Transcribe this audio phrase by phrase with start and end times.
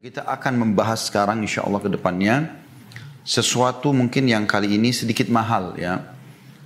[0.00, 2.48] Kita akan membahas sekarang insya Allah ke depannya
[3.20, 6.00] sesuatu mungkin yang kali ini sedikit mahal ya.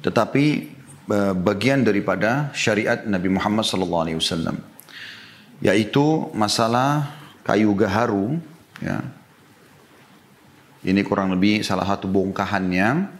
[0.07, 0.45] Tetapi
[1.11, 4.55] eh, bagian daripada syariat Nabi Muhammad SAW.
[5.59, 7.11] Yaitu masalah
[7.43, 8.39] kayu gaharu
[8.79, 9.03] ya.
[10.87, 13.11] Ini kurang lebih salah satu bongkahannya.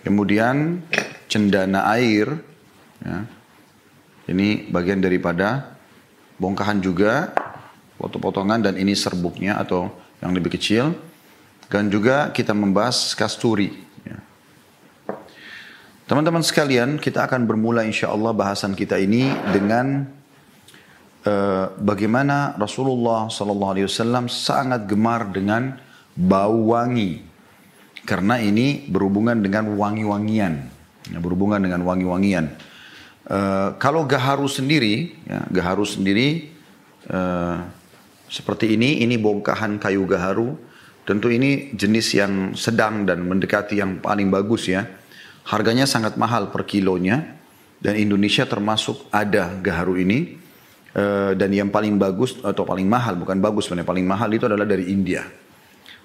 [0.00, 0.80] Kemudian
[1.28, 2.40] cendana air
[3.04, 3.28] ya.
[4.32, 5.76] Ini bagian daripada
[6.40, 7.36] bongkahan juga
[7.96, 10.96] potong-potongan dan ini serbuknya atau yang lebih kecil.
[11.66, 13.74] Dan juga kita membahas kasturi.
[14.06, 14.22] Ya.
[16.06, 20.06] Teman-teman sekalian, kita akan bermula insya Allah bahasan kita ini dengan
[21.26, 25.74] uh, bagaimana Rasulullah SAW sangat gemar dengan
[26.14, 27.26] bau wangi.
[28.06, 30.54] Karena ini berhubungan dengan wangi-wangian.
[31.10, 32.54] Ya, berhubungan dengan wangi-wangian.
[33.26, 36.54] Uh, kalau gaharu sendiri, ya, gaharu sendiri
[37.10, 37.66] uh,
[38.26, 40.58] seperti ini, ini bongkahan kayu gaharu.
[41.06, 44.86] Tentu ini jenis yang sedang dan mendekati yang paling bagus ya.
[45.46, 47.38] Harganya sangat mahal per kilonya.
[47.76, 50.42] Dan Indonesia termasuk ada gaharu ini.
[50.96, 54.64] Uh, dan yang paling bagus atau paling mahal, bukan bagus sebenarnya, paling mahal itu adalah
[54.64, 55.28] dari India.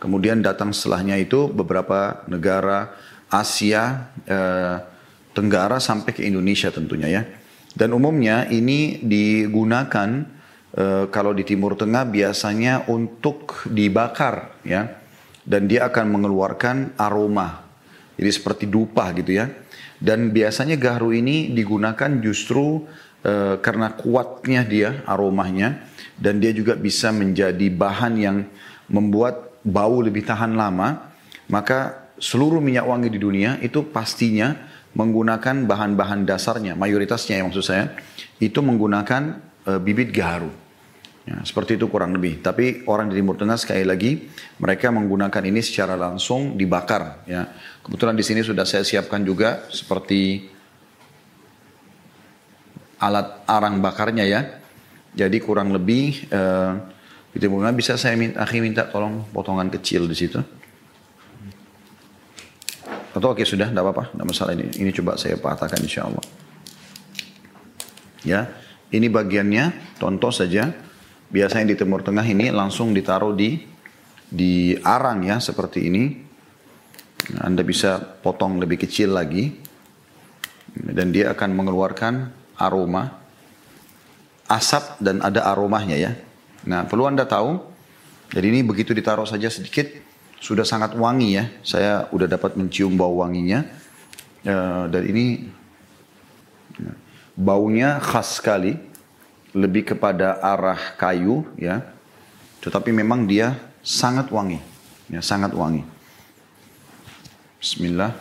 [0.04, 2.92] Kemudian datang setelahnya itu beberapa negara
[3.32, 4.92] Asia uh,
[5.32, 7.24] Tenggara sampai ke Indonesia tentunya ya.
[7.72, 10.28] Dan umumnya ini digunakan
[10.76, 15.00] e, kalau di Timur Tengah biasanya untuk dibakar ya.
[15.42, 17.66] Dan dia akan mengeluarkan aroma.
[18.14, 19.50] Jadi seperti dupa gitu ya.
[19.98, 22.86] Dan biasanya gaharu ini digunakan justru
[23.26, 25.82] e, karena kuatnya dia aromanya.
[26.16, 28.38] Dan dia juga bisa menjadi bahan yang
[28.92, 31.10] membuat bau lebih tahan lama.
[31.50, 34.54] Maka seluruh minyak wangi di dunia itu pastinya
[34.94, 37.96] menggunakan bahan-bahan dasarnya mayoritasnya ya maksud saya
[38.38, 40.52] itu menggunakan e, bibit gaharu
[41.22, 42.42] Ya, seperti itu kurang lebih.
[42.42, 44.26] Tapi orang di Timur Tengah sekali lagi
[44.58, 47.22] mereka menggunakan ini secara langsung dibakar.
[47.30, 47.46] Ya,
[47.86, 50.50] kebetulan di sini sudah saya siapkan juga seperti
[52.98, 54.42] alat arang bakarnya ya.
[55.14, 56.72] Jadi kurang lebih eh,
[57.30, 60.42] di Timur Tengah bisa saya minta, akhi minta tolong potongan kecil di situ.
[63.12, 64.72] Atau oke sudah, tidak apa-apa, tidak masalah ini.
[64.74, 66.24] Ini coba saya patahkan insya Allah.
[68.24, 68.48] Ya,
[68.90, 70.72] ini bagiannya, contoh saja
[71.32, 73.58] biasanya di Timur Tengah ini langsung ditaruh di
[74.32, 76.04] di arang ya seperti ini.
[77.40, 79.56] Anda bisa potong lebih kecil lagi
[80.76, 82.14] dan dia akan mengeluarkan
[82.60, 83.22] aroma
[84.52, 86.12] asap dan ada aromanya ya.
[86.68, 87.62] Nah perlu Anda tahu,
[88.36, 89.88] jadi ini begitu ditaruh saja sedikit
[90.44, 91.46] sudah sangat wangi ya.
[91.64, 93.64] Saya udah dapat mencium bau wanginya
[94.44, 95.48] uh, dan ini
[97.38, 98.91] baunya khas sekali
[99.52, 101.84] lebih kepada arah kayu ya.
[102.62, 104.62] Tetapi memang dia sangat wangi.
[105.12, 105.84] Ya, sangat wangi.
[107.60, 108.14] Bismillah.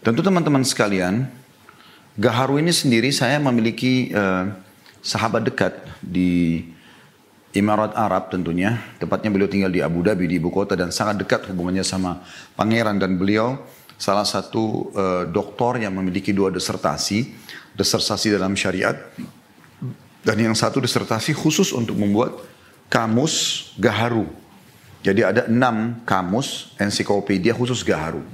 [0.00, 1.28] Tentu teman-teman sekalian,
[2.20, 4.50] Gaharu ini sendiri saya memiliki uh,
[5.00, 5.72] sahabat dekat
[6.04, 6.68] di
[7.56, 8.76] Emirat Arab tentunya.
[9.00, 12.20] Tepatnya beliau tinggal di Abu Dhabi, di ibu kota dan sangat dekat hubungannya sama
[12.60, 13.56] pangeran dan beliau
[14.00, 17.36] salah satu uh, doktor yang memiliki dua disertasi,
[17.76, 18.96] disertasi dalam syariat,
[20.24, 22.40] dan yang satu disertasi khusus untuk membuat
[22.88, 24.24] kamus gaharu.
[25.04, 28.24] Jadi ada enam kamus ensiklopedia khusus gaharu.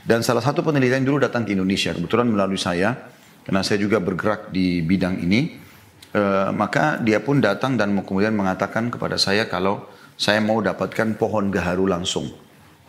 [0.00, 2.96] Dan salah satu penelitian dulu datang ke Indonesia, kebetulan melalui saya,
[3.44, 5.68] karena saya juga bergerak di bidang ini.
[6.10, 9.86] Uh, maka dia pun datang dan kemudian mengatakan kepada saya kalau
[10.18, 12.26] saya mau dapatkan pohon gaharu langsung.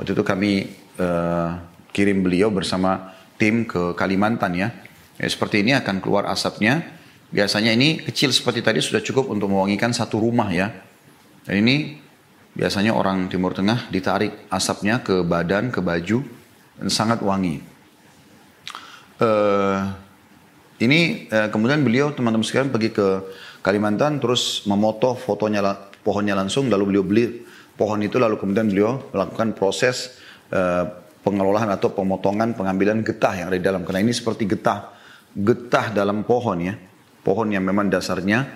[0.01, 1.53] Waktu itu kami uh,
[1.91, 4.69] kirim beliau bersama tim ke Kalimantan ya.
[5.19, 5.27] ya.
[5.27, 6.83] Seperti ini akan keluar asapnya.
[7.31, 10.71] Biasanya ini kecil seperti tadi sudah cukup untuk mewangikan satu rumah ya.
[11.47, 11.95] Dan ini
[12.51, 16.23] biasanya orang Timur Tengah ditarik asapnya ke badan, ke baju
[16.79, 17.63] dan sangat wangi.
[19.21, 19.93] Uh,
[20.81, 23.07] ini uh, kemudian beliau teman-teman sekalian pergi ke
[23.61, 25.61] Kalimantan terus memoto fotonya
[26.01, 27.45] pohonnya langsung lalu beliau beli
[27.77, 30.17] pohon itu lalu kemudian beliau melakukan proses
[30.49, 33.85] uh, pengelolaan atau pemotongan pengambilan getah yang ada di dalam.
[33.85, 34.93] Karena ini seperti getah,
[35.33, 36.75] getah dalam pohon ya.
[37.21, 38.49] Pohon yang memang dasarnya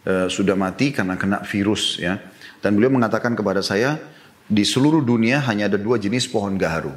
[0.00, 2.16] e, sudah mati karena kena virus ya.
[2.64, 4.00] Dan beliau mengatakan kepada saya,
[4.48, 6.96] di seluruh dunia hanya ada dua jenis pohon gaharu.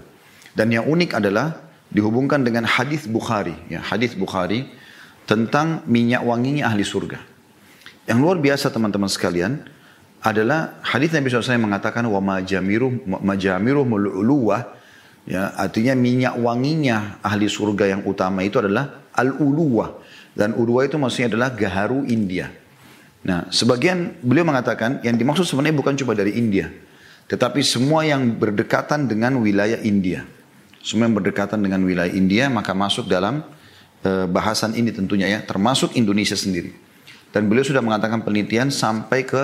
[0.55, 1.59] Dan yang unik adalah
[1.91, 4.69] dihubungkan dengan hadis Bukhari, ya hadis Bukhari
[5.25, 7.21] tentang minyak wanginya ahli surga.
[8.09, 9.61] Yang luar biasa teman-teman sekalian
[10.25, 14.78] adalah hadis Nabi SAW mengatakan wa majamiruh majamiruh mululuwah
[15.27, 19.99] Ya, artinya minyak wanginya ahli surga yang utama itu adalah al-uluwah.
[20.37, 22.47] Dan uluwah itu maksudnya adalah gaharu India.
[23.19, 26.71] Nah, sebagian beliau mengatakan yang dimaksud sebenarnya bukan cuma dari India,
[27.27, 30.23] tetapi semua yang berdekatan dengan wilayah India.
[30.79, 33.43] Semua yang berdekatan dengan wilayah India maka masuk dalam
[34.07, 36.71] uh, bahasan ini tentunya ya, termasuk Indonesia sendiri.
[37.35, 39.43] Dan beliau sudah mengatakan penelitian sampai ke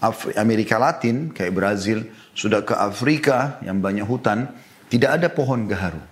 [0.00, 4.48] Afri Amerika Latin kayak Brazil, sudah ke Afrika yang banyak hutan,
[4.90, 6.02] tidak ada pohon gaharu.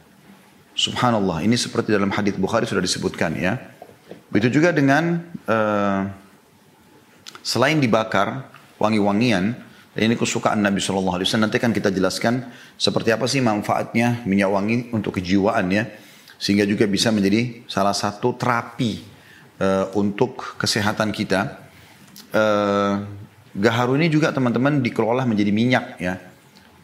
[0.78, 3.58] Subhanallah, ini seperti dalam hadis Bukhari sudah disebutkan ya.
[4.30, 5.18] Begitu juga dengan
[5.50, 6.06] uh,
[7.42, 8.46] selain dibakar
[8.78, 9.58] wangi-wangian,
[9.98, 11.50] ini kesukaan Nabi Shallallahu Alaihi Wasallam.
[11.50, 12.46] Nanti kan kita jelaskan
[12.78, 15.90] seperti apa sih manfaatnya minyak wangi untuk kejiwaan ya,
[16.38, 19.02] sehingga juga bisa menjadi salah satu terapi
[19.58, 21.58] uh, untuk kesehatan kita.
[22.30, 23.02] Uh,
[23.58, 26.22] gaharu ini juga teman-teman dikelola menjadi minyak ya,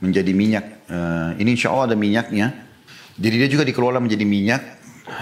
[0.03, 0.74] menjadi minyak.
[0.89, 2.53] Uh, ini insya Allah ada minyaknya.
[3.15, 4.63] Jadi dia juga dikelola menjadi minyak.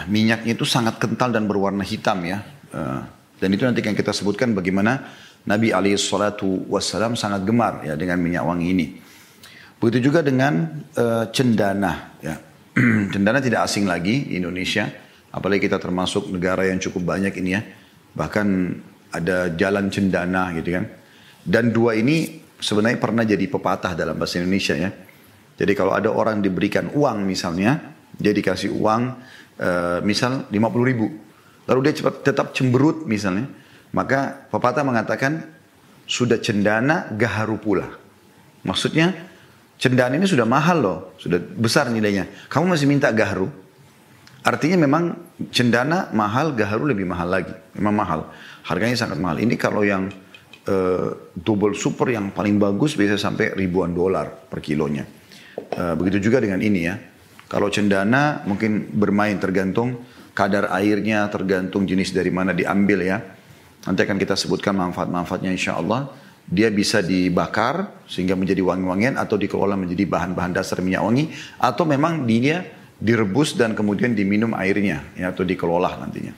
[0.09, 2.43] Minyaknya itu sangat kental dan berwarna hitam ya.
[2.73, 3.03] Uh,
[3.43, 5.03] dan itu nanti yang kita sebutkan bagaimana
[5.51, 8.87] Nabi alaihissalatu wassalam sangat gemar ya dengan minyak wangi ini.
[9.83, 12.39] Begitu juga dengan uh, cendana ya.
[13.15, 14.87] cendana tidak asing lagi di Indonesia,
[15.35, 17.61] apalagi kita termasuk negara yang cukup banyak ini ya.
[18.15, 18.47] Bahkan
[19.11, 20.87] ada jalan cendana gitu kan.
[21.43, 24.95] Dan dua ini sebenarnya pernah jadi pepatah dalam bahasa Indonesia ya.
[25.63, 29.03] Jadi kalau ada orang diberikan uang misalnya, dia dikasih uang
[29.63, 31.07] uh, misal 50 ribu.
[31.71, 33.47] Lalu dia cepat, tetap cemberut misalnya
[33.93, 35.47] maka pepatah mengatakan
[36.09, 37.87] sudah cendana gaharu pula.
[38.65, 39.13] Maksudnya
[39.77, 42.27] cendana ini sudah mahal loh, sudah besar nilainya.
[42.49, 43.49] Kamu masih minta gaharu.
[44.43, 45.15] Artinya memang
[45.55, 47.55] cendana mahal, gaharu lebih mahal lagi.
[47.79, 48.21] Memang mahal.
[48.67, 49.39] Harganya sangat mahal.
[49.39, 50.11] Ini kalau yang
[50.67, 55.22] uh, double super yang paling bagus bisa sampai ribuan dolar per kilonya.
[55.73, 56.97] Uh, begitu juga dengan ini ya.
[57.49, 60.01] Kalau cendana mungkin bermain tergantung
[60.33, 63.21] kadar airnya, tergantung jenis dari mana diambil ya.
[63.85, 66.09] Nanti akan kita sebutkan manfaat-manfaatnya insya Allah.
[66.49, 71.29] Dia bisa dibakar sehingga menjadi wangi-wangian atau dikelola menjadi bahan-bahan dasar minyak wangi.
[71.61, 72.65] Atau memang dia
[72.97, 76.35] direbus dan kemudian diminum airnya ya, atau dikelola nantinya.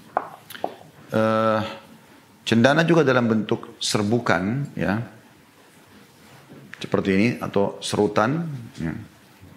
[1.14, 1.60] Uh,
[2.42, 5.13] cendana juga dalam bentuk serbukan ya.
[6.84, 8.44] Seperti ini atau serutan.
[8.76, 8.92] Ya.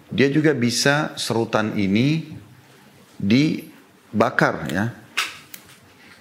[0.08, 2.32] Dia juga bisa serutan ini
[3.20, 4.84] dibakar ya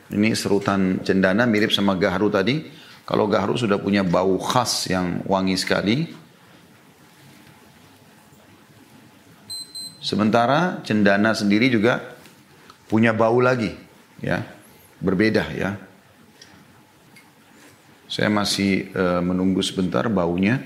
[0.08, 2.64] ini serutan cendana mirip sama gaharu tadi.
[3.08, 6.08] Kalau gaharu sudah punya bau khas yang wangi sekali.
[10.00, 12.00] Sementara cendana sendiri juga
[12.88, 13.76] punya bau lagi,
[14.24, 14.44] ya,
[15.04, 15.76] berbeda ya.
[18.08, 20.64] Saya masih uh, menunggu sebentar baunya.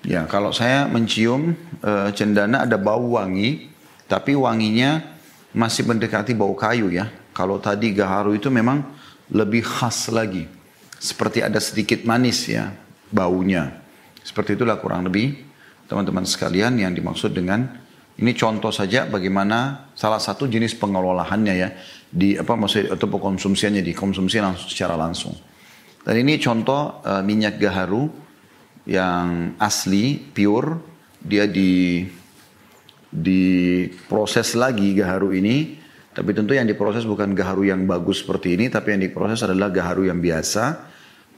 [0.00, 1.52] Ya, kalau saya mencium
[1.84, 3.68] uh, cendana ada bau wangi,
[4.08, 5.04] tapi wanginya
[5.52, 7.12] masih mendekati bau kayu ya.
[7.36, 8.80] Kalau tadi gaharu itu memang
[9.28, 10.48] lebih khas lagi.
[11.00, 12.72] Seperti ada sedikit manis ya
[13.12, 13.80] baunya.
[14.24, 15.36] Seperti itulah kurang lebih
[15.88, 17.66] teman-teman sekalian yang dimaksud dengan
[18.20, 21.68] ini contoh saja bagaimana salah satu jenis pengelolaannya ya
[22.10, 25.32] di apa maksud atau konsumsinya dikonsumsi langsung secara langsung.
[26.00, 28.08] Dan ini contoh uh, minyak gaharu
[28.88, 30.80] yang asli pure
[31.20, 32.04] dia di
[33.10, 35.76] diproses lagi gaharu ini.
[36.10, 40.10] Tapi tentu yang diproses bukan gaharu yang bagus seperti ini, tapi yang diproses adalah gaharu
[40.10, 40.64] yang biasa,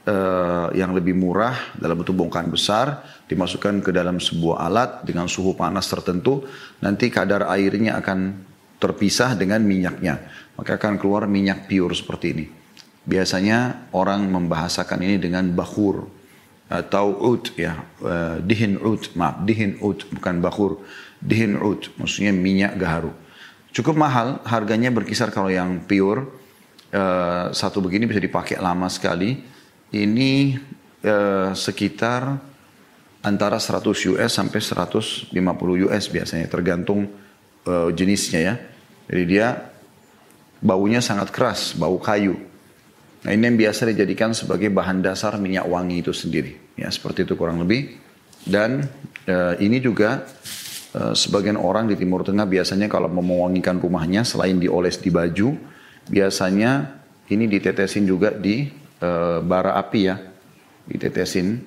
[0.09, 5.53] uh, yang lebih murah dalam bentuk bongkahan besar, dimasukkan ke dalam sebuah alat dengan suhu
[5.53, 6.41] panas tertentu,
[6.81, 8.33] nanti kadar airnya akan
[8.81, 10.25] terpisah dengan minyaknya,
[10.57, 12.45] maka akan keluar minyak pure seperti ini.
[13.05, 16.22] Biasanya orang membahasakan ini dengan bakhur
[16.73, 20.81] atau ud ya, uh, dihin ud, maaf, dihin ud bukan bakhur
[21.21, 23.13] dihin ud, maksudnya minyak gaharu.
[23.69, 26.25] Cukup mahal, harganya berkisar kalau yang pure,
[26.89, 29.37] uh, satu begini bisa dipakai lama sekali.
[29.93, 30.57] Ini
[31.05, 32.41] uh, sekitar
[33.21, 33.85] antara 100
[34.17, 35.29] US sampai 150
[35.85, 37.05] US biasanya, tergantung
[37.69, 38.55] uh, jenisnya ya.
[39.13, 39.73] Jadi dia
[40.57, 42.52] baunya sangat keras, bau kayu.
[43.23, 46.75] Nah ini yang biasa dijadikan sebagai bahan dasar minyak wangi itu sendiri.
[46.75, 47.99] Ya seperti itu kurang lebih.
[48.43, 48.83] Dan
[49.27, 50.27] uh, ini juga
[50.93, 55.57] Eh, sebagian orang di Timur Tengah biasanya kalau mau mewangikan rumahnya selain dioles di baju,
[56.05, 57.01] biasanya
[57.33, 58.69] ini ditetesin juga di
[59.01, 60.21] uh, bara api ya,
[60.85, 61.65] ditetesin.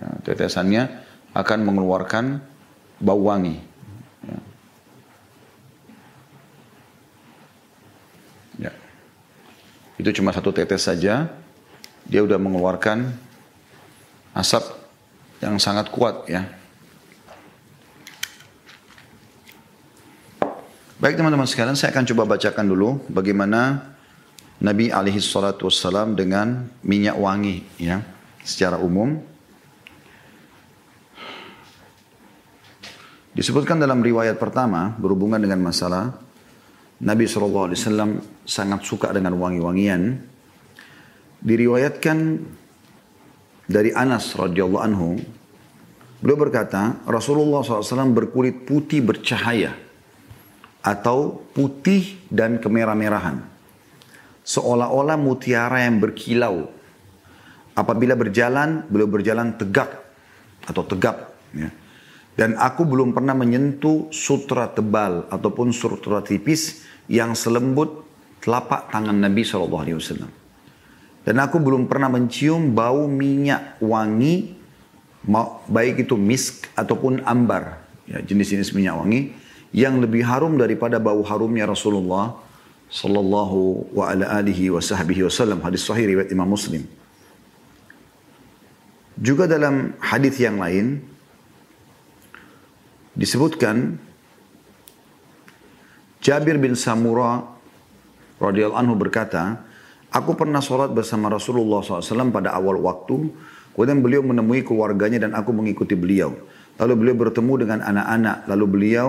[0.00, 0.88] Ya, tetesannya
[1.36, 2.40] akan mengeluarkan
[2.96, 3.60] bau wangi.
[4.24, 4.38] Ya.
[8.64, 8.72] ya.
[9.96, 11.32] Itu cuma satu tetes saja,
[12.04, 13.10] dia udah mengeluarkan
[14.36, 14.64] asap
[15.40, 16.44] yang sangat kuat ya.
[20.96, 23.92] Baik teman-teman sekalian, saya akan coba bacakan dulu bagaimana
[24.60, 28.00] Nabi alaihi salatu wassalam dengan minyak wangi ya
[28.40, 29.20] secara umum.
[33.36, 36.16] Disebutkan dalam riwayat pertama berhubungan dengan masalah
[36.96, 37.76] Nabi SAW
[38.48, 40.16] sangat suka dengan wangi-wangian.
[41.44, 42.18] Diriwayatkan
[43.68, 45.20] dari Anas radhiyallahu anhu,
[46.24, 49.76] beliau berkata, Rasulullah SAW berkulit putih bercahaya
[50.80, 53.44] atau putih dan kemerah-merahan.
[54.46, 56.70] Seolah-olah mutiara yang berkilau.
[57.76, 59.90] Apabila berjalan, beliau berjalan tegak
[60.64, 61.36] atau tegap.
[61.52, 61.68] Ya.
[62.36, 68.04] Dan aku belum pernah menyentuh sutra tebal ataupun sutra tipis yang selembut
[68.44, 70.28] telapak tangan Nabi SAW.
[71.26, 74.52] Dan aku belum pernah mencium bau minyak wangi,
[75.66, 79.20] baik itu misk ataupun ambar, ya, jenis-jenis minyak wangi,
[79.74, 82.36] yang lebih harum daripada bau harumnya Rasulullah
[82.86, 86.86] Sallallahu wa ala alihi wa sahbihi wasallam hadis sahih riwayat Imam Muslim.
[89.18, 91.02] Juga dalam hadis yang lain
[93.16, 93.96] disebutkan
[96.20, 97.42] Jabir bin Samura
[98.36, 99.64] radhiyallahu anhu berkata,
[100.12, 103.32] aku pernah sholat bersama Rasulullah SAW pada awal waktu,
[103.72, 106.36] kemudian beliau menemui keluarganya dan aku mengikuti beliau.
[106.76, 109.08] Lalu beliau bertemu dengan anak-anak, lalu beliau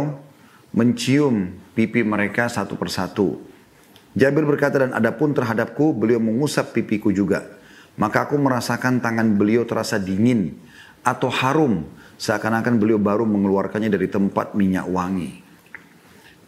[0.71, 3.43] mencium pipi mereka satu persatu.
[4.17, 7.43] Jabir berkata dan adapun terhadapku beliau mengusap pipiku juga.
[7.97, 10.53] Maka aku merasakan tangan beliau terasa dingin
[11.01, 11.81] atau harum
[12.17, 15.37] Seakan-akan beliau baru mengeluarkannya dari tempat minyak wangi.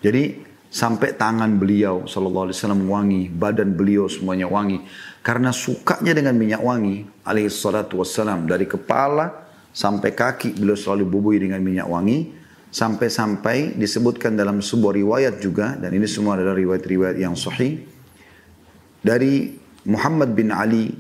[0.02, 4.82] Jadi sampai tangan beliau sallallahu alaihi wasallam wangi, badan beliau semuanya wangi.
[5.22, 11.38] Karena sukanya dengan minyak wangi alaihi salatu wassalam dari kepala sampai kaki beliau selalu bubui
[11.38, 12.38] dengan minyak wangi.
[12.70, 17.82] Sampai-sampai disebutkan dalam sebuah riwayat juga dan ini semua adalah riwayat-riwayat yang sahih.
[19.02, 19.58] Dari
[19.90, 20.94] Muhammad bin Ali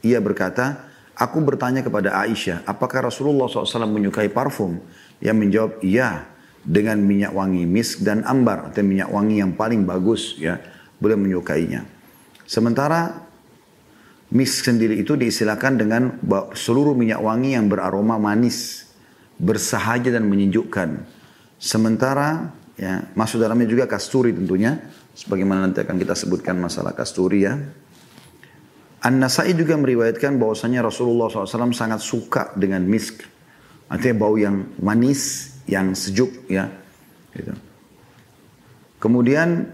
[0.00, 0.89] ia berkata
[1.20, 4.80] Aku bertanya kepada Aisyah, apakah Rasulullah SAW menyukai parfum?
[5.20, 6.24] Yang menjawab, iya.
[6.64, 8.72] Dengan minyak wangi misk dan ambar.
[8.72, 10.40] Atau minyak wangi yang paling bagus.
[10.40, 10.56] ya
[10.96, 11.84] Boleh menyukainya.
[12.48, 13.20] Sementara
[14.32, 16.16] misk sendiri itu diistilahkan dengan
[16.56, 18.88] seluruh minyak wangi yang beraroma manis.
[19.36, 21.04] Bersahaja dan menyejukkan.
[21.60, 22.48] Sementara
[22.80, 24.80] ya masuk dalamnya juga kasturi tentunya.
[25.12, 27.60] Sebagaimana nanti akan kita sebutkan masalah kasturi ya.
[29.00, 33.24] An-Nasai juga meriwayatkan bahwasanya Rasulullah SAW sangat suka dengan misk.
[33.88, 36.68] Artinya bau yang manis, yang sejuk ya.
[37.32, 37.56] Gitu.
[39.00, 39.64] Kemudian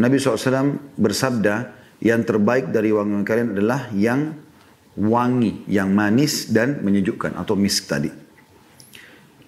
[0.00, 4.32] Nabi SAW bersabda, yang terbaik dari wangi kalian adalah yang
[4.96, 8.08] wangi, yang manis dan menyejukkan atau misk tadi.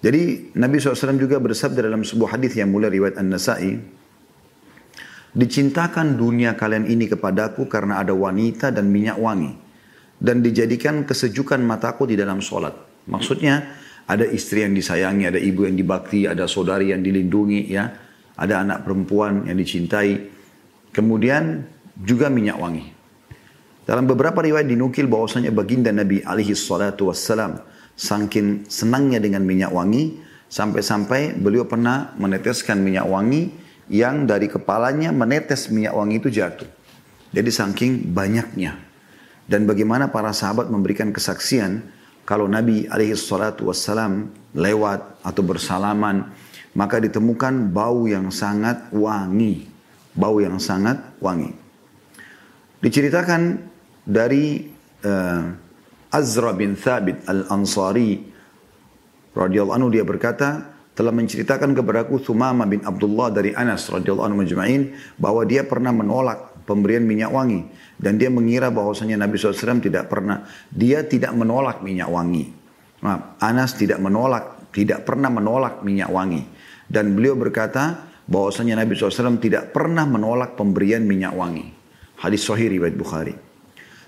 [0.03, 3.79] Jadi Nabi SAW juga bersabda dalam sebuah hadis yang mulai riwayat An-Nasai,
[5.33, 9.49] Dicintakan dunia kalian ini kepadaku karena ada wanita dan minyak wangi.
[10.21, 12.71] Dan dijadikan kesejukan mataku di dalam sholat.
[13.09, 13.65] Maksudnya
[14.05, 17.89] ada istri yang disayangi, ada ibu yang dibakti, ada saudari yang dilindungi, ya,
[18.37, 20.31] ada anak perempuan yang dicintai.
[20.93, 21.65] Kemudian
[21.97, 22.85] juga minyak wangi.
[23.83, 27.59] Dalam beberapa riwayat dinukil bahwasanya baginda Nabi alaihi salatu wassalam
[27.99, 35.67] saking senangnya dengan minyak wangi sampai-sampai beliau pernah meneteskan minyak wangi yang dari kepalanya menetes
[35.67, 36.67] minyak wangi itu jatuh.
[37.33, 38.79] Jadi saking banyaknya.
[39.43, 41.83] Dan bagaimana para sahabat memberikan kesaksian
[42.23, 46.31] kalau Nabi alaihi salatu wassalam lewat atau bersalaman
[46.73, 49.69] maka ditemukan bau yang sangat wangi.
[50.13, 51.49] Bau yang sangat wangi.
[52.81, 53.57] Diceritakan
[54.05, 54.67] dari
[55.05, 55.43] uh,
[56.13, 58.21] Azra bin Thabit al-Ansari
[59.33, 64.93] radhiyallahu anhu dia berkata telah menceritakan kepadaku Thumama bin Abdullah dari Anas radhiyallahu anhu majma'in
[65.17, 67.65] bahwa dia pernah menolak pemberian minyak wangi
[67.97, 72.53] dan dia mengira bahwasanya Nabi SAW tidak pernah dia tidak menolak minyak wangi.
[73.03, 76.45] Maaf, Anas tidak menolak tidak pernah menolak minyak wangi
[76.87, 81.67] dan beliau berkata bahwasanya Nabi SAW tidak pernah menolak pemberian minyak wangi.
[82.21, 83.35] Hadis Sahih riwayat Bukhari.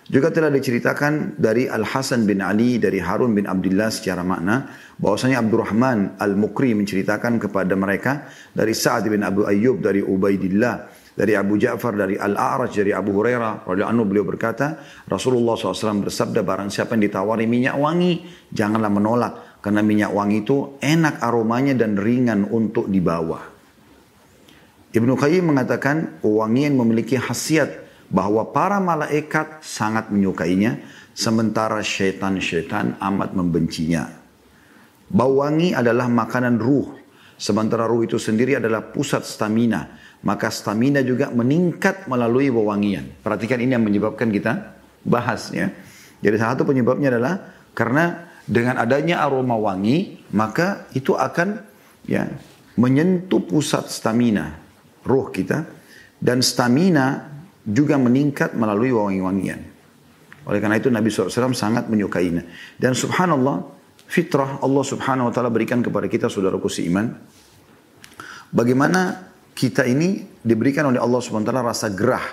[0.06, 4.70] Juga telah diceritakan dari Al-Hasan bin Ali, dari Harun bin Abdullah secara makna,
[5.02, 11.58] bahwasanya Abdurrahman Al-Mukri menceritakan kepada mereka dari Sa'ad bin Abu Ayyub, dari Ubaidillah, dari Abu
[11.58, 14.78] Ja'far, dari Al-A'raj, dari Abu Hurairah, anhu beliau berkata,
[15.10, 19.34] Rasulullah SAW bersabda, barang siapa yang ditawari minyak wangi, janganlah menolak,
[19.66, 23.42] karena minyak wangi itu enak aromanya dan ringan untuk dibawa.
[24.94, 27.85] Ibnu Qayyim mengatakan, wangian memiliki khasiat
[28.16, 30.80] bahwa para malaikat sangat menyukainya
[31.12, 34.08] sementara syaitan-syaitan amat membencinya.
[35.12, 37.06] Bau wangi adalah makanan ruh
[37.36, 39.92] Sementara ruh itu sendiri adalah pusat stamina.
[40.24, 43.12] Maka stamina juga meningkat melalui wewangian.
[43.22, 45.70] Perhatikan ini yang menyebabkan kita bahas ya.
[46.24, 51.62] Jadi salah satu penyebabnya adalah karena dengan adanya aroma wangi, maka itu akan
[52.08, 52.26] ya
[52.80, 54.58] menyentuh pusat stamina
[55.06, 55.68] roh kita
[56.18, 57.35] dan stamina
[57.66, 59.76] juga meningkat melalui wangi-wangian.
[60.46, 62.46] Oleh karena itu Nabi SAW sangat menyukainya.
[62.78, 63.66] Dan subhanallah,
[64.06, 67.10] fitrah Allah subhanahu wa ta'ala berikan kepada kita saudaraku seiman.
[68.54, 72.26] Bagaimana kita ini diberikan oleh Allah subhanahu wa ta'ala rasa gerah.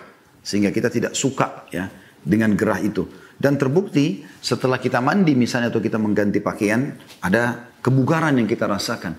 [0.45, 1.89] Sehingga kita tidak suka ya
[2.21, 3.09] dengan gerah itu.
[3.41, 9.17] Dan terbukti setelah kita mandi misalnya atau kita mengganti pakaian, ada kebugaran yang kita rasakan.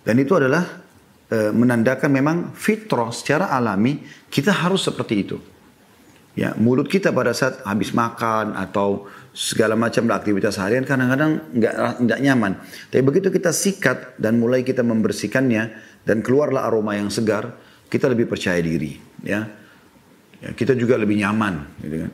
[0.00, 0.64] Dan itu adalah
[1.28, 5.36] e, menandakan memang fitrah secara alami kita harus seperti itu.
[6.36, 11.74] Ya, mulut kita pada saat habis makan atau segala macam aktivitas harian kadang-kadang nggak
[12.04, 12.60] nggak nyaman.
[12.92, 15.64] Tapi begitu kita sikat dan mulai kita membersihkannya
[16.04, 17.56] dan keluarlah aroma yang segar,
[17.88, 19.00] kita lebih percaya diri.
[19.24, 19.48] Ya,
[20.44, 21.80] ya kita juga lebih nyaman.
[21.80, 22.12] Gitu kan.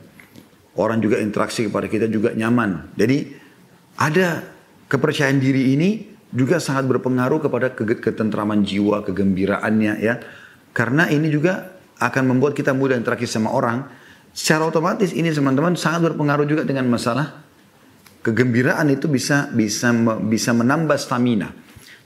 [0.79, 2.95] Orang juga interaksi kepada kita juga nyaman.
[2.95, 3.27] Jadi
[3.99, 4.39] ada
[4.87, 5.89] kepercayaan diri ini
[6.31, 10.15] juga sangat berpengaruh kepada ketentraman jiwa, kegembiraannya ya.
[10.71, 14.02] Karena ini juga akan membuat kita mudah interaksi sama orang.
[14.33, 17.45] Secara otomatis ini teman-teman sangat berpengaruh juga dengan masalah
[18.25, 19.93] kegembiraan itu bisa bisa
[20.25, 21.53] bisa menambah stamina.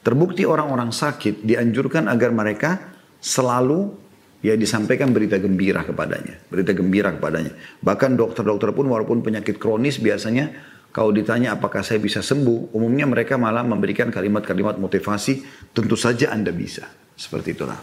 [0.04, 3.96] Terbukti orang-orang sakit dianjurkan agar mereka selalu
[4.44, 7.56] ya disampaikan berita gembira kepadanya, berita gembira kepadanya.
[7.80, 10.52] Bahkan dokter-dokter pun walaupun penyakit kronis biasanya
[10.92, 16.50] kalau ditanya apakah saya bisa sembuh, umumnya mereka malah memberikan kalimat-kalimat motivasi, tentu saja Anda
[16.50, 16.90] bisa.
[17.14, 17.78] Seperti itulah.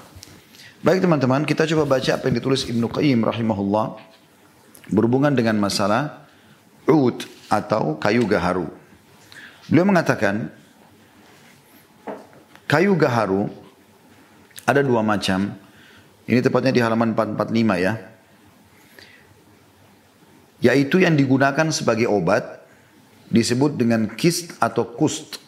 [0.85, 4.14] Baik teman-teman, kita coba baca apa yang ditulis Ibnu Qayyim rahimahullah
[4.91, 6.27] berhubungan dengan masalah
[6.85, 8.69] ud atau kayu gaharu.
[9.69, 10.53] Beliau mengatakan
[12.69, 13.49] kayu gaharu
[14.69, 15.57] ada dua macam.
[16.25, 17.93] Ini tepatnya di halaman 445 ya.
[20.65, 22.65] Yaitu yang digunakan sebagai obat
[23.29, 25.41] disebut dengan kist atau kust.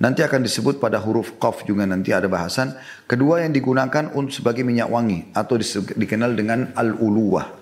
[0.00, 2.72] Nanti akan disebut pada huruf qaf juga nanti ada bahasan.
[3.04, 5.60] Kedua yang digunakan untuk sebagai minyak wangi atau
[5.94, 7.61] dikenal dengan al-uluwah.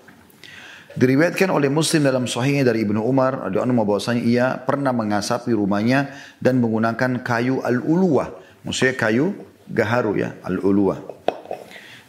[0.91, 6.11] Diriwayatkan oleh Muslim dalam sahihnya dari Ibnu Umar radhiyallahu bahwasanya ia pernah mengasapi rumahnya
[6.43, 8.35] dan menggunakan kayu al-uluwah.
[8.67, 9.31] Maksudnya kayu
[9.71, 10.99] gaharu ya, al-uluwah.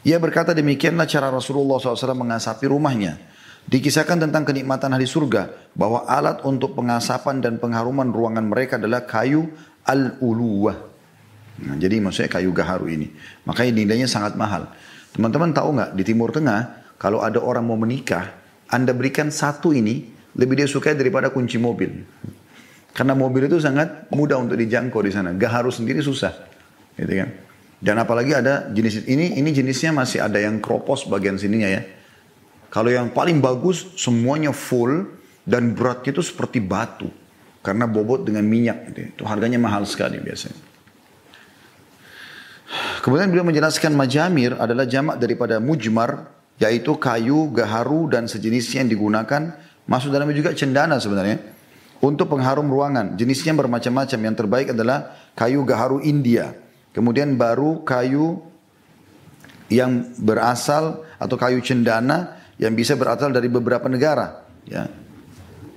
[0.03, 3.23] Ia berkata demikianlah cara Rasulullah SAW mengasapi rumahnya.
[3.63, 9.47] Dikisahkan tentang kenikmatan ahli surga bahwa alat untuk pengasapan dan pengharuman ruangan mereka adalah kayu
[9.87, 10.75] al-uluwah.
[11.63, 13.15] Nah, jadi maksudnya kayu gaharu ini.
[13.47, 14.67] Makanya nilainya sangat mahal.
[15.15, 18.42] Teman-teman tahu nggak di Timur Tengah kalau ada orang mau menikah,
[18.73, 21.93] Anda berikan satu ini lebih dia suka daripada kunci mobil.
[22.93, 25.33] Karena mobil itu sangat mudah untuk dijangkau di sana.
[25.37, 26.33] Gaharu sendiri susah.
[26.97, 27.29] Gitu kan.
[27.83, 31.83] Dan apalagi ada jenis ini, ini jenisnya masih ada yang kropos bagian sininya ya.
[32.73, 35.05] Kalau yang paling bagus semuanya full
[35.45, 37.09] dan beratnya itu seperti batu.
[37.61, 38.93] Karena bobot dengan minyak.
[38.93, 39.01] Gitu.
[39.17, 40.57] Itu harganya mahal sekali biasanya.
[43.05, 46.29] Kemudian beliau menjelaskan majamir adalah jamak daripada mujmar.
[46.63, 49.59] Yaitu kayu, gaharu dan sejenisnya yang digunakan.
[49.91, 51.43] Masuk dalamnya juga cendana sebenarnya.
[51.99, 53.19] Untuk pengharum ruangan.
[53.19, 54.19] Jenisnya bermacam-macam.
[54.23, 56.55] Yang terbaik adalah kayu gaharu India.
[56.95, 58.47] Kemudian baru kayu
[59.73, 64.47] yang berasal atau kayu cendana yang bisa berasal dari beberapa negara.
[64.69, 64.87] Ya.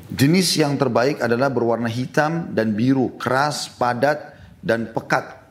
[0.05, 5.41] Jenis yang terbaik adalah berwarna hitam dan biru, keras, padat, dan pekat.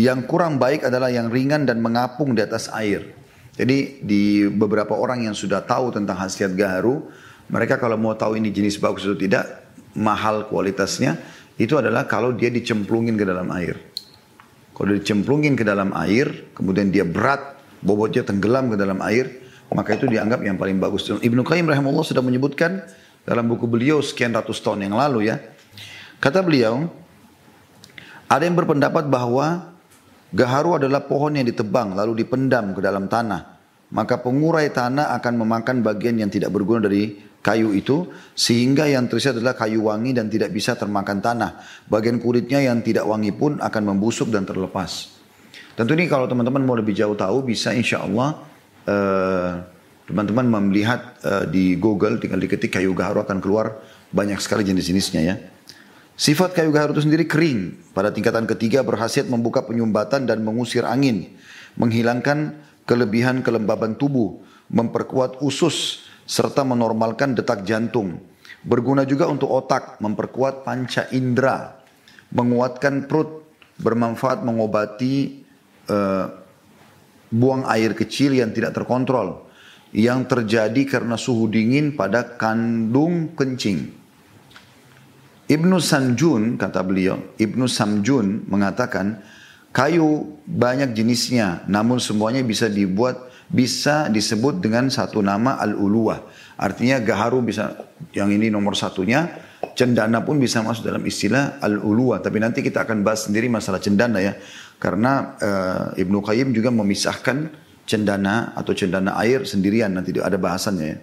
[0.00, 3.23] Yang kurang baik adalah yang ringan dan mengapung di atas air.
[3.54, 7.06] Jadi di beberapa orang yang sudah tahu tentang khasiat gaharu,
[7.50, 9.46] mereka kalau mau tahu ini jenis bagus atau tidak,
[9.94, 11.18] mahal kualitasnya,
[11.54, 13.78] itu adalah kalau dia dicemplungin ke dalam air.
[14.74, 19.38] Kalau dicemplungin ke dalam air, kemudian dia berat, bobotnya tenggelam ke dalam air,
[19.70, 21.06] maka itu dianggap yang paling bagus.
[21.06, 22.82] Ibnu Qayyim rahimahullah sudah menyebutkan
[23.22, 25.38] dalam buku beliau sekian ratus tahun yang lalu ya.
[26.18, 26.90] Kata beliau,
[28.26, 29.73] ada yang berpendapat bahwa
[30.34, 33.54] gaharu adalah pohon yang ditebang lalu dipendam ke dalam tanah.
[33.94, 39.30] Maka pengurai tanah akan memakan bagian yang tidak berguna dari kayu itu sehingga yang tersisa
[39.30, 41.62] adalah kayu wangi dan tidak bisa termakan tanah.
[41.86, 45.14] Bagian kulitnya yang tidak wangi pun akan membusuk dan terlepas.
[45.78, 49.52] Tentu ini kalau teman-teman mau lebih jauh tahu bisa insya Allah Eh,
[50.04, 53.80] teman-teman uh, melihat uh, di Google tinggal diketik kayu gaharu akan keluar
[54.12, 55.40] banyak sekali jenis-jenisnya ya.
[56.14, 57.90] Sifat kayu gaharu itu sendiri kering.
[57.90, 61.26] Pada tingkatan ketiga berhasil membuka penyumbatan dan mengusir angin.
[61.74, 62.54] Menghilangkan
[62.86, 64.38] kelebihan kelembaban tubuh.
[64.70, 66.06] Memperkuat usus.
[66.22, 68.22] Serta menormalkan detak jantung.
[68.62, 69.98] Berguna juga untuk otak.
[69.98, 71.82] Memperkuat panca indera.
[72.30, 73.42] Menguatkan perut.
[73.74, 75.42] bermanfaat mengobati
[75.90, 76.30] uh,
[77.26, 79.50] buang air kecil yang tidak terkontrol
[79.90, 84.03] yang terjadi karena suhu dingin pada kandung kencing.
[85.44, 89.20] Ibnu Sanjun kata beliau, Ibnu Samjun mengatakan
[89.76, 96.24] kayu banyak jenisnya namun semuanya bisa dibuat bisa disebut dengan satu nama al-uluwah.
[96.56, 97.76] Artinya gaharu bisa
[98.16, 99.28] yang ini nomor satunya,
[99.76, 102.24] cendana pun bisa masuk dalam istilah al-uluwah.
[102.24, 104.32] Tapi nanti kita akan bahas sendiri masalah cendana ya.
[104.80, 107.52] Karena uh, Ibnu Qayyim juga memisahkan
[107.84, 110.98] cendana atau cendana air sendirian nanti ada bahasannya ya.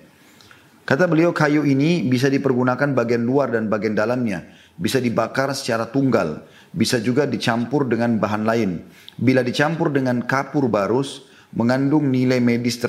[0.82, 4.50] Kata beliau kayu ini bisa dipergunakan bagian luar dan bagian dalamnya.
[4.76, 6.44] Bisa dibakar secara tunggal.
[6.74, 8.82] Bisa juga dicampur dengan bahan lain.
[9.20, 12.80] Bila dicampur dengan kapur barus, mengandung nilai medis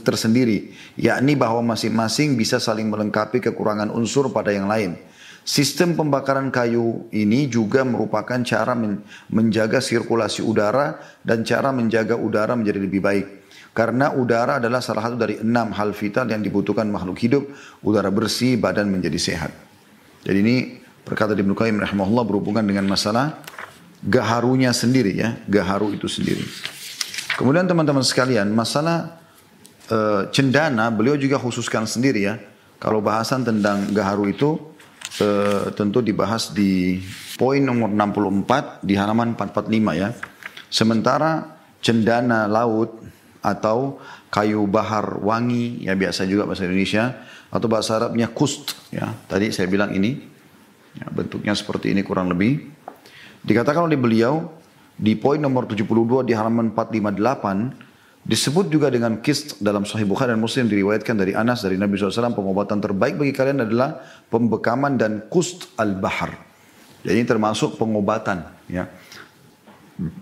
[0.00, 0.72] tersendiri.
[0.96, 4.96] Yakni bahwa masing-masing bisa saling melengkapi kekurangan unsur pada yang lain.
[5.42, 8.78] Sistem pembakaran kayu ini juga merupakan cara
[9.26, 13.41] menjaga sirkulasi udara dan cara menjaga udara menjadi lebih baik.
[13.72, 17.48] Karena udara adalah salah satu dari enam hal vital yang dibutuhkan makhluk hidup.
[17.80, 19.52] Udara bersih, badan menjadi sehat.
[20.28, 20.56] Jadi ini
[21.08, 23.40] perkata Ibnu Qayyim rahimahullah berhubungan dengan masalah
[24.04, 25.40] gaharunya sendiri ya.
[25.48, 26.44] Gaharu itu sendiri.
[27.32, 29.16] Kemudian teman-teman sekalian, masalah
[29.88, 32.36] e, cendana beliau juga khususkan sendiri ya.
[32.76, 34.60] Kalau bahasan tentang gaharu itu
[35.16, 35.28] e,
[35.72, 37.00] tentu dibahas di
[37.40, 40.12] poin nomor 64 di halaman 445 ya.
[40.68, 43.00] Sementara cendana laut
[43.42, 43.98] atau
[44.30, 49.12] kayu bahar wangi ya biasa juga bahasa Indonesia atau bahasa Arabnya kust ya.
[49.28, 50.16] Tadi saya bilang ini
[50.96, 52.70] ya, bentuknya seperti ini kurang lebih.
[53.42, 54.48] Dikatakan oleh beliau
[54.94, 60.38] di poin nomor 72 di halaman 458 disebut juga dengan kist dalam Sahih Bukhari dan
[60.38, 63.98] Muslim diriwayatkan dari Anas dari Nabi SAW pengobatan terbaik bagi kalian adalah
[64.30, 66.38] pembekaman dan kust al-bahar.
[67.02, 68.86] Jadi ini termasuk pengobatan ya.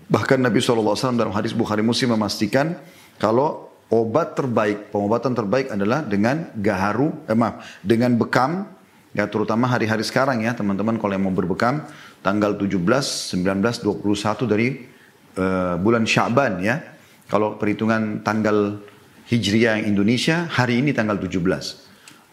[0.09, 2.73] Bahkan Nabi SAW dalam hadis Bukhari Muslim memastikan
[3.21, 8.65] kalau obat terbaik, pengobatan terbaik adalah dengan gaharu, eh maaf, dengan bekam,
[9.13, 11.85] ya terutama hari-hari sekarang ya teman-teman kalau yang mau berbekam,
[12.25, 13.37] tanggal 17, 19,
[13.85, 14.89] 21 dari
[15.37, 16.81] uh, bulan Syaban ya.
[17.29, 18.81] Kalau perhitungan tanggal
[19.29, 21.37] Hijriah yang Indonesia, hari ini tanggal 17.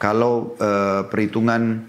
[0.00, 1.84] Kalau uh, perhitungan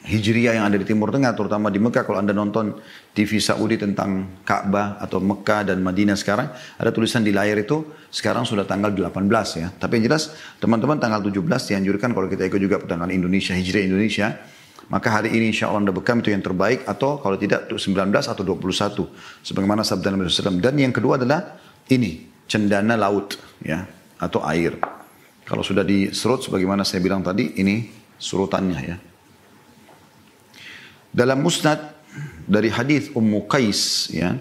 [0.00, 2.08] Hijriah yang ada di Timur Tengah, terutama di Mekah.
[2.08, 2.80] Kalau Anda nonton
[3.12, 6.48] TV Saudi tentang Ka'bah atau Mekah dan Madinah sekarang,
[6.80, 9.28] ada tulisan di layar itu sekarang sudah tanggal 18
[9.60, 9.68] ya.
[9.68, 14.40] Tapi yang jelas teman-teman tanggal 17 dianjurkan kalau kita ikut juga tanggal Indonesia, Hijriah Indonesia,
[14.88, 18.42] maka hari ini insya Allah Anda bekam itu yang terbaik atau kalau tidak 19 atau
[18.42, 19.44] 21.
[19.44, 20.64] Sebagaimana sabda Nabi SAW.
[20.64, 21.60] Dan yang kedua adalah
[21.92, 23.84] ini, cendana laut ya
[24.16, 24.80] atau air.
[25.44, 27.84] Kalau sudah diserut sebagaimana saya bilang tadi, ini
[28.16, 29.09] surutannya ya.
[31.10, 32.00] Dalam musnad
[32.46, 34.34] dari hadis Ummu Qais ya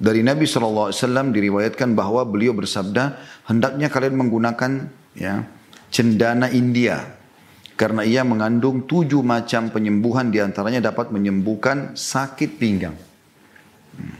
[0.00, 0.92] dari Nabi SAW
[1.28, 5.44] diriwayatkan bahwa beliau bersabda hendaknya kalian menggunakan ya
[5.92, 7.04] cendana India
[7.76, 12.96] karena ia mengandung tujuh macam penyembuhan di antaranya dapat menyembuhkan sakit pinggang.
[13.96, 14.16] Hmm.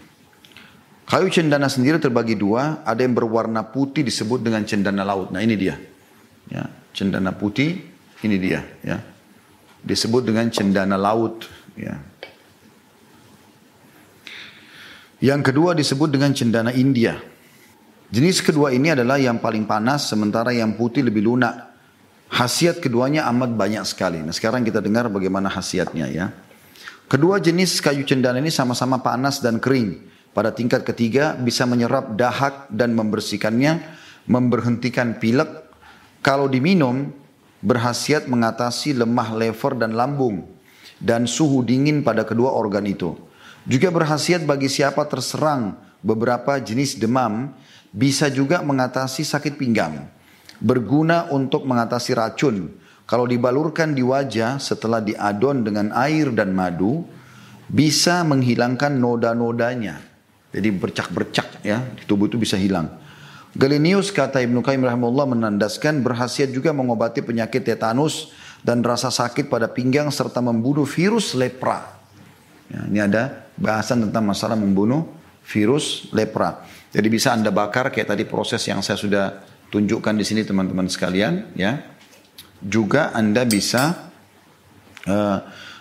[1.05, 5.29] Kayu cendana sendiri terbagi dua, ada yang berwarna putih disebut dengan cendana laut.
[5.29, 5.77] Nah ini dia,
[6.49, 7.85] ya, cendana putih,
[8.25, 9.10] ini dia, ya
[9.85, 11.49] disebut dengan cendana laut.
[11.77, 12.01] Ya.
[15.21, 17.21] Yang kedua disebut dengan cendana India.
[18.11, 21.71] Jenis kedua ini adalah yang paling panas, sementara yang putih lebih lunak.
[22.31, 24.23] Hasiat keduanya amat banyak sekali.
[24.23, 26.27] Nah sekarang kita dengar bagaimana hasiatnya ya.
[27.11, 30.09] Kedua jenis kayu cendana ini sama-sama panas dan kering.
[30.31, 33.83] Pada tingkat ketiga bisa menyerap dahak dan membersihkannya,
[34.31, 35.69] memberhentikan pilek.
[36.23, 37.11] Kalau diminum
[37.61, 40.49] berhasiat mengatasi lemah lever dan lambung
[41.01, 43.17] dan suhu dingin pada kedua organ itu.
[43.65, 47.53] Juga berhasiat bagi siapa terserang beberapa jenis demam,
[47.93, 50.09] bisa juga mengatasi sakit pinggang.
[50.61, 52.73] Berguna untuk mengatasi racun.
[53.09, 57.05] Kalau dibalurkan di wajah setelah diadon dengan air dan madu,
[57.67, 59.99] bisa menghilangkan noda-nodanya.
[60.51, 63.00] Jadi bercak-bercak ya, tubuh itu bisa hilang.
[63.51, 68.31] Galenius kata Ibnu Qayyim rahimahullah menandaskan berhasiat juga mengobati penyakit tetanus
[68.63, 71.99] dan rasa sakit pada pinggang serta membunuh virus lepra.
[72.71, 75.11] Ya, ini ada bahasan tentang masalah membunuh
[75.43, 76.63] virus lepra.
[76.95, 79.43] Jadi bisa Anda bakar kayak tadi proses yang saya sudah
[79.75, 81.83] tunjukkan di sini teman-teman sekalian ya.
[82.63, 84.13] Juga Anda bisa
[85.11, 85.39] uh,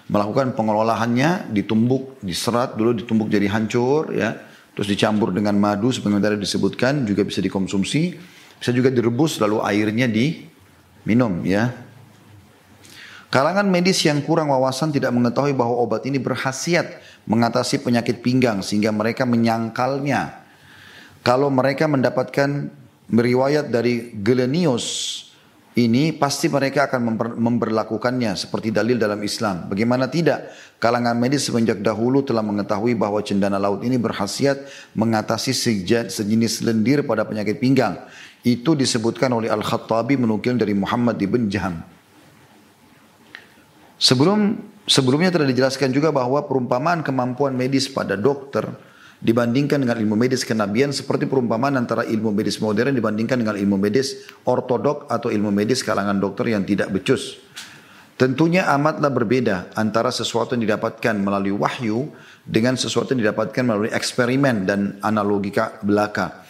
[0.10, 4.49] melakukan pengelolaannya ditumbuk, diserat dulu ditumbuk jadi hancur ya
[4.80, 8.16] terus dicampur dengan madu sebagaimana disebutkan juga bisa dikonsumsi
[8.56, 11.68] bisa juga direbus lalu airnya diminum ya
[13.30, 16.98] Kalangan medis yang kurang wawasan tidak mengetahui bahwa obat ini berhasiat
[17.30, 20.34] mengatasi penyakit pinggang sehingga mereka menyangkalnya.
[21.22, 22.74] Kalau mereka mendapatkan
[23.06, 25.29] meriwayat dari Gelenius
[25.78, 29.70] ini pasti mereka akan memper, memperlakukannya seperti dalil dalam Islam.
[29.70, 30.50] Bagaimana tidak?
[30.82, 34.66] Kalangan medis semenjak dahulu telah mengetahui bahwa cendana laut ini berhasiat
[34.98, 35.54] mengatasi
[36.10, 38.02] sejenis lendir pada penyakit pinggang.
[38.42, 41.86] Itu disebutkan oleh Al-Khattabi menukil dari Muhammad ibn Jaham.
[44.00, 44.58] Sebelum
[44.90, 48.66] sebelumnya telah dijelaskan juga bahwa perumpamaan kemampuan medis pada dokter
[49.20, 54.28] dibandingkan dengan ilmu medis kenabian seperti perumpamaan antara ilmu medis modern dibandingkan dengan ilmu medis
[54.48, 57.36] ortodok atau ilmu medis kalangan dokter yang tidak becus.
[58.20, 62.12] Tentunya amatlah berbeda antara sesuatu yang didapatkan melalui wahyu
[62.44, 66.44] dengan sesuatu yang didapatkan melalui eksperimen dan analogika belaka.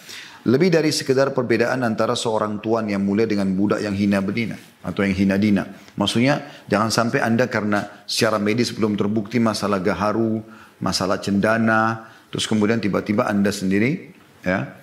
[0.50, 5.06] Lebih dari sekedar perbedaan antara seorang tuan yang mulia dengan budak yang hina bedina atau
[5.06, 5.62] yang hina dina.
[5.94, 10.42] Maksudnya jangan sampai anda karena secara medis belum terbukti masalah gaharu,
[10.82, 14.14] masalah cendana, Terus kemudian tiba-tiba Anda sendiri
[14.46, 14.78] ya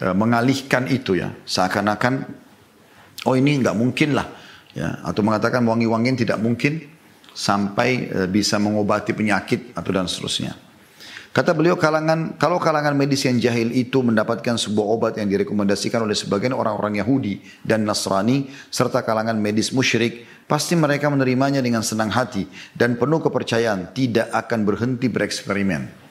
[0.00, 1.32] e, mengalihkan itu ya.
[1.44, 2.24] Seakan-akan
[3.28, 4.26] oh ini nggak mungkin lah
[4.72, 6.80] ya atau mengatakan wangi-wangian tidak mungkin
[7.36, 10.56] sampai e, bisa mengobati penyakit atau dan seterusnya.
[11.36, 16.16] Kata beliau kalangan kalau kalangan medis yang jahil itu mendapatkan sebuah obat yang direkomendasikan oleh
[16.16, 22.48] sebagian orang-orang Yahudi dan Nasrani serta kalangan medis musyrik, pasti mereka menerimanya dengan senang hati
[22.72, 26.05] dan penuh kepercayaan, tidak akan berhenti bereksperimen.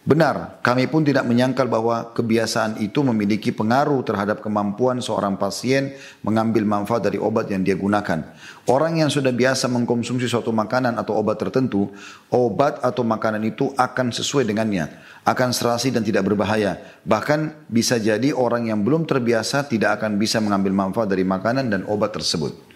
[0.00, 5.92] Benar, kami pun tidak menyangkal bahwa kebiasaan itu memiliki pengaruh terhadap kemampuan seorang pasien
[6.24, 8.32] mengambil manfaat dari obat yang dia gunakan.
[8.64, 11.92] Orang yang sudah biasa mengkonsumsi suatu makanan atau obat tertentu,
[12.32, 14.88] obat atau makanan itu akan sesuai dengannya,
[15.28, 16.80] akan serasi dan tidak berbahaya.
[17.04, 21.84] Bahkan bisa jadi orang yang belum terbiasa tidak akan bisa mengambil manfaat dari makanan dan
[21.84, 22.69] obat tersebut.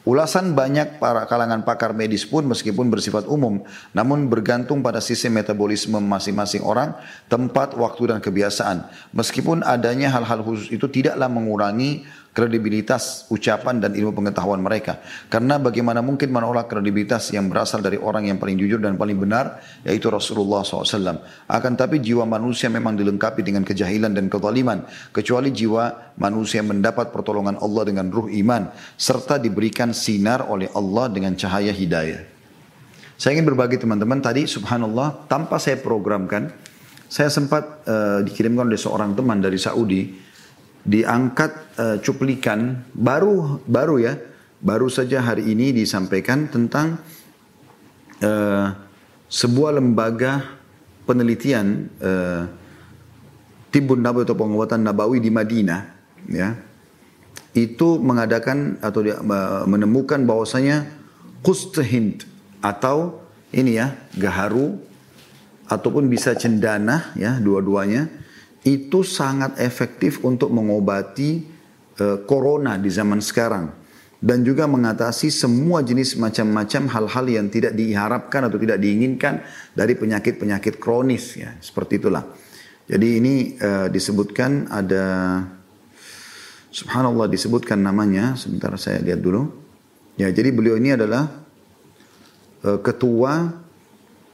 [0.00, 3.60] Ulasan banyak para kalangan pakar medis pun meskipun bersifat umum,
[3.92, 6.96] namun bergantung pada sistem metabolisme masing-masing orang,
[7.28, 8.88] tempat, waktu dan kebiasaan.
[9.12, 15.02] Meskipun adanya hal-hal khusus itu tidaklah mengurangi kredibilitas ucapan dan ilmu pengetahuan mereka.
[15.26, 19.58] Karena bagaimana mungkin menolak kredibilitas yang berasal dari orang yang paling jujur dan paling benar,
[19.82, 21.20] yaitu Rasulullah SAW.
[21.50, 27.58] Akan tapi jiwa manusia memang dilengkapi dengan kejahilan dan kezaliman, kecuali jiwa manusia mendapat pertolongan
[27.58, 32.22] Allah dengan ruh iman, serta diberikan sinar oleh Allah dengan cahaya hidayah.
[33.20, 36.70] Saya ingin berbagi teman-teman tadi subhanallah tanpa saya programkan
[37.10, 40.29] saya sempat uh, dikirimkan oleh seorang teman dari Saudi
[40.84, 42.84] diangkat uh, cuplikan.
[42.94, 44.14] Baru baru ya
[44.60, 47.00] baru saja hari ini disampaikan tentang
[48.20, 48.66] uh,
[49.28, 50.60] sebuah lembaga
[51.08, 52.44] penelitian uh,
[53.72, 55.80] timbun nabawi atau pengobatan nabawi di Madinah
[56.28, 56.56] ya.
[57.50, 59.18] Itu mengadakan atau dia,
[59.66, 60.86] menemukan bahwasanya
[61.42, 62.22] kustahind
[62.62, 64.78] atau ini ya gaharu
[65.66, 68.06] ataupun bisa cendana ya dua-duanya
[68.64, 71.40] itu sangat efektif untuk mengobati
[71.96, 73.72] uh, corona di zaman sekarang
[74.20, 79.40] dan juga mengatasi semua jenis macam-macam hal-hal yang tidak diharapkan atau tidak diinginkan
[79.72, 82.28] dari penyakit-penyakit kronis ya seperti itulah.
[82.84, 85.04] Jadi ini uh, disebutkan ada
[86.68, 89.48] subhanallah disebutkan namanya sebentar saya lihat dulu.
[90.20, 91.32] Ya, jadi beliau ini adalah
[92.60, 93.56] uh, ketua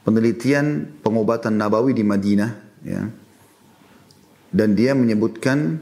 [0.03, 2.51] penelitian pengobatan nabawi di Madinah
[2.83, 3.07] ya
[4.51, 5.81] dan dia menyebutkan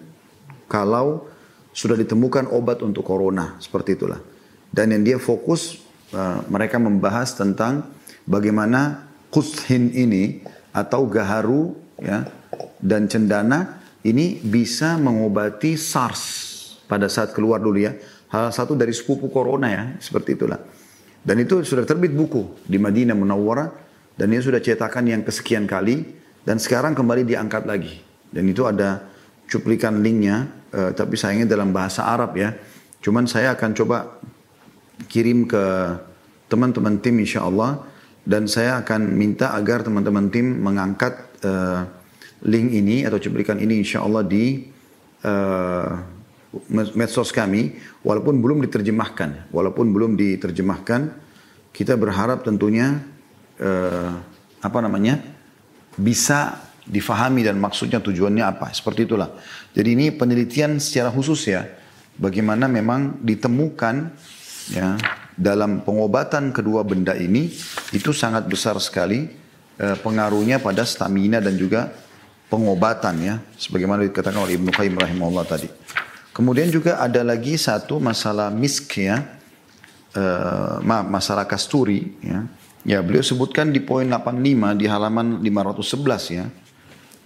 [0.65, 1.29] kalau
[1.75, 4.23] sudah ditemukan obat untuk corona seperti itulah.
[4.71, 5.83] Dan yang dia fokus
[6.15, 7.91] uh, mereka membahas tentang
[8.23, 10.39] bagaimana kushin ini
[10.71, 12.27] atau gaharu ya
[12.79, 16.23] dan cendana ini bisa mengobati SARS
[16.87, 17.95] pada saat keluar dulu ya.
[18.31, 20.59] Salah satu dari sepupu corona ya seperti itulah.
[21.25, 23.69] Dan itu sudah terbit buku di Madinah Munawwarah
[24.15, 26.05] dan ini sudah cetakan yang kesekian kali
[26.45, 28.04] dan sekarang kembali diangkat lagi
[28.35, 29.07] dan itu ada
[29.47, 32.51] cuplikan linknya, uh, tapi sayangnya dalam bahasa Arab ya.
[32.99, 34.19] Cuman saya akan coba
[35.07, 35.63] kirim ke
[36.51, 37.79] teman-teman tim insya Allah
[38.25, 41.13] dan saya akan minta agar teman-teman tim mengangkat
[41.45, 41.85] uh,
[42.45, 44.65] link ini atau cuplikan ini insya Allah di
[45.25, 45.89] uh,
[46.95, 51.11] medsos kami walaupun belum diterjemahkan walaupun belum diterjemahkan
[51.75, 53.03] kita berharap tentunya
[53.59, 54.11] uh,
[54.63, 55.19] apa namanya
[55.99, 58.69] bisa difahami dan maksudnya tujuannya apa.
[58.71, 59.33] Seperti itulah.
[59.73, 61.65] Jadi ini penelitian secara khusus ya.
[62.15, 63.95] Bagaimana memang ditemukan
[64.71, 64.95] ya
[65.35, 67.51] dalam pengobatan kedua benda ini
[67.91, 69.27] itu sangat besar sekali
[69.75, 71.91] eh, pengaruhnya pada stamina dan juga
[72.47, 73.35] pengobatan ya.
[73.57, 75.67] Sebagaimana dikatakan oleh Ibnu Qayyim rahimahullah tadi.
[76.35, 79.23] Kemudian juga ada lagi satu masalah misk ya.
[80.15, 82.43] uh, masalah kasturi ya.
[82.85, 86.45] Ya, beliau sebutkan di poin 85 di halaman 511 ya.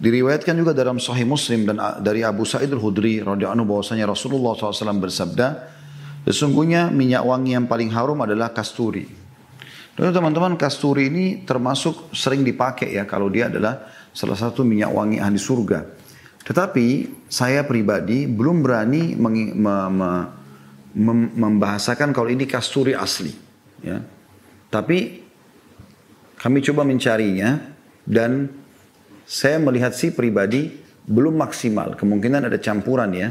[0.00, 5.46] Diriwayatkan juga dalam Sahih Muslim dan dari Abu Sa'id al-Hudri radhiyallahu bahwasanya Rasulullah SAW bersabda,
[6.24, 9.04] sesungguhnya minyak wangi yang paling harum adalah kasturi.
[9.92, 15.20] Dan teman-teman kasturi ini termasuk sering dipakai ya kalau dia adalah salah satu minyak wangi
[15.20, 15.84] ahli surga.
[16.48, 16.86] Tetapi
[17.28, 20.10] saya pribadi belum berani meng, me, me,
[20.96, 23.36] mem, membahasakan kalau ini kasturi asli.
[23.84, 24.00] Ya.
[24.72, 25.20] Tapi
[26.40, 27.60] kami coba mencarinya
[28.08, 28.59] dan
[29.30, 30.74] saya melihat sih pribadi
[31.06, 31.94] belum maksimal.
[31.94, 33.30] Kemungkinan ada campuran ya.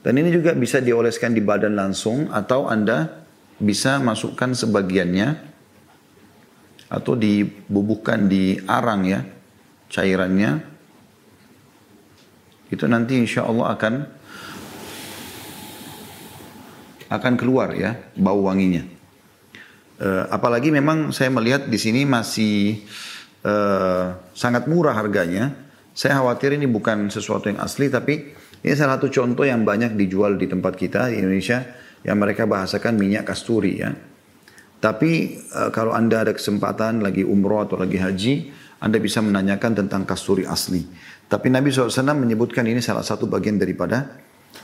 [0.00, 3.28] Dan ini juga bisa dioleskan di badan langsung atau Anda
[3.60, 5.28] bisa masukkan sebagiannya
[6.88, 9.20] atau dibubuhkan di arang ya
[9.92, 10.64] cairannya.
[12.72, 13.94] Itu nanti insya Allah akan
[17.12, 18.80] akan keluar ya bau wanginya.
[19.98, 22.80] Uh, apalagi memang saya melihat di sini masih
[23.48, 24.04] uh,
[24.36, 25.56] sangat murah harganya.
[25.96, 30.38] Saya khawatir ini bukan sesuatu yang asli, tapi ini salah satu contoh yang banyak dijual
[30.38, 31.64] di tempat kita di Indonesia
[32.06, 33.90] yang mereka bahasakan minyak kasturi ya.
[34.78, 38.34] Tapi uh, kalau anda ada kesempatan lagi umroh atau lagi haji,
[38.78, 40.86] anda bisa menanyakan tentang kasturi asli.
[41.26, 44.06] Tapi Nabi SAW menyebutkan ini salah satu bagian daripada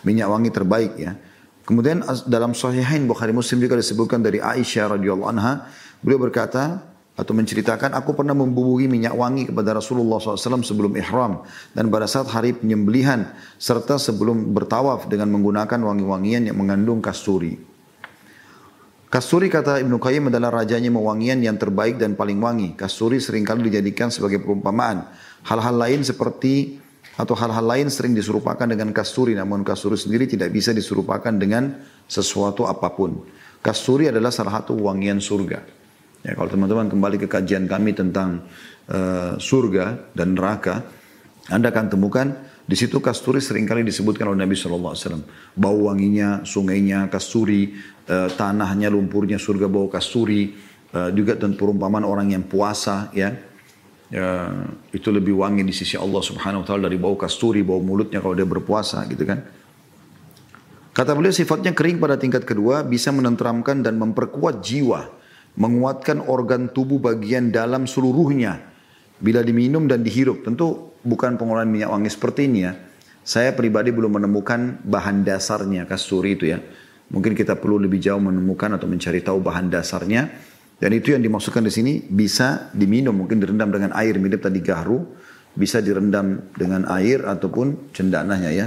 [0.07, 1.19] minyak wangi terbaik ya.
[1.65, 5.67] Kemudian dalam Sahihain Bukhari Muslim juga disebutkan dari Aisyah radhiyallahu anha,
[6.05, 11.87] beliau berkata atau menceritakan aku pernah membubuhi minyak wangi kepada Rasulullah SAW sebelum ihram dan
[11.87, 17.55] pada saat hari penyembelihan serta sebelum bertawaf dengan menggunakan wangi-wangian yang mengandung kasturi.
[19.15, 22.75] Kasturi kata Ibnu Qayyim adalah rajanya mewangian yang terbaik dan paling wangi.
[22.75, 25.07] Kasturi sering kali dijadikan sebagai perumpamaan.
[25.47, 26.83] Hal-hal lain seperti
[27.15, 31.79] atau hal-hal lain sering diserupakan dengan kasturi namun kasturi sendiri tidak bisa diserupakan dengan
[32.11, 33.23] sesuatu apa pun.
[33.63, 35.84] Kasturi adalah salah satu wangian surga.
[36.25, 38.49] Ya, kalau teman-teman kembali ke kajian kami tentang
[38.89, 40.81] uh, surga dan neraka,
[41.53, 42.27] Anda akan temukan
[42.65, 44.97] di situ kasturi sering kali disebutkan oleh Nabi SAW.
[45.53, 47.77] Bau wanginya, sungainya, kasturi,
[48.09, 50.57] uh, tanahnya, lumpurnya surga bau kasturi,
[50.97, 53.53] uh, juga dan perumpamaan orang yang puasa, ya
[54.15, 54.53] ya,
[54.95, 58.39] itu lebih wangi di sisi Allah Subhanahu wa taala dari bau kasturi, bau mulutnya kalau
[58.39, 59.43] dia berpuasa gitu kan.
[60.95, 65.11] Kata beliau sifatnya kering pada tingkat kedua bisa menenteramkan dan memperkuat jiwa,
[65.55, 68.59] menguatkan organ tubuh bagian dalam seluruhnya
[69.23, 70.43] bila diminum dan dihirup.
[70.43, 72.73] Tentu bukan pengolahan minyak wangi seperti ini ya.
[73.25, 76.61] Saya pribadi belum menemukan bahan dasarnya kasturi itu ya.
[77.09, 80.29] Mungkin kita perlu lebih jauh menemukan atau mencari tahu bahan dasarnya.
[80.75, 85.07] Dan itu yang dimaksudkan di sini bisa diminum, mungkin direndam dengan air mirip tadi gahru,
[85.55, 88.67] bisa direndam dengan air ataupun cendananya ya.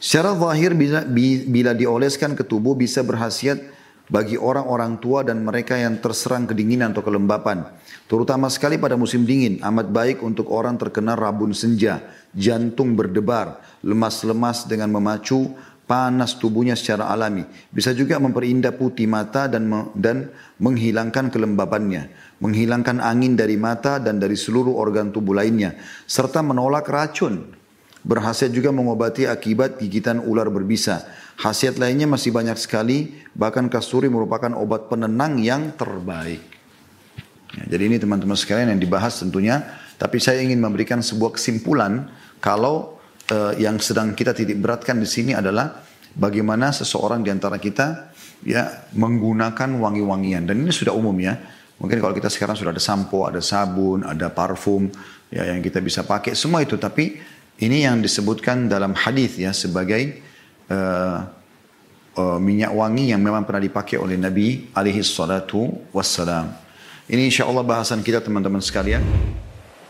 [0.00, 1.04] Secara zahir bisa,
[1.44, 3.60] bila dioleskan ke tubuh bisa berhasiat
[4.08, 7.68] bagi orang-orang tua dan mereka yang terserang kedinginan atau kelembapan.
[8.08, 12.00] Terutama sekali pada musim dingin, amat baik untuk orang terkena rabun senja,
[12.34, 15.52] jantung berdebar, lemas-lemas dengan memacu
[15.84, 17.44] panas tubuhnya secara alami.
[17.68, 22.08] Bisa juga memperindah putih mata dan dan menghilangkan kelembabannya,
[22.42, 25.76] menghilangkan angin dari mata dan dari seluruh organ tubuh lainnya,
[26.08, 27.59] serta menolak racun.
[28.00, 31.04] Berhasil juga mengobati akibat gigitan ular berbisa.
[31.36, 36.40] Khasiat lainnya masih banyak sekali, bahkan kasturi merupakan obat penenang yang terbaik.
[37.60, 39.60] Ya, jadi ini teman-teman sekalian yang dibahas tentunya,
[40.00, 42.08] tapi saya ingin memberikan sebuah kesimpulan
[42.40, 42.96] kalau
[43.28, 45.84] uh, yang sedang kita titik beratkan di sini adalah
[46.16, 51.36] bagaimana seseorang di antara kita ya menggunakan wangi-wangian dan ini sudah umum ya.
[51.80, 54.88] Mungkin kalau kita sekarang sudah ada sampo, ada sabun, ada parfum
[55.32, 57.16] ya yang kita bisa pakai semua itu tapi
[57.60, 60.24] ini yang disebutkan dalam hadis ya sebagai
[60.72, 61.28] uh,
[62.16, 66.48] uh, minyak wangi yang memang pernah dipakai oleh Nabi alaihi salatu wassalam.
[67.10, 69.04] Ini insya Allah bahasan kita teman-teman sekalian.